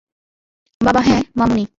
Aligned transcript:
বাবা 0.81 1.01
হ্যাঁ, 1.01 1.23
মামুণি। 1.35 1.65